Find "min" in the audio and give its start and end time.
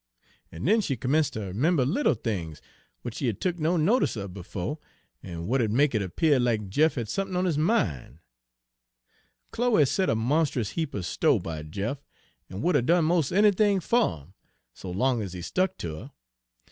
7.55-8.17